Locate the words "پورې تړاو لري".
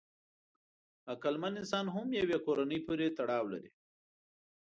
2.87-3.71